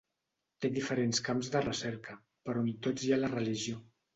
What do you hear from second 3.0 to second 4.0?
hi ha la religió.